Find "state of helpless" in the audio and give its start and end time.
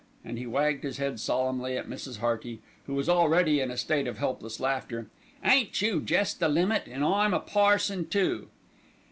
3.77-4.59